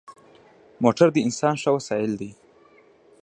[0.83, 2.31] موټر د انسان ښه وسایل دی.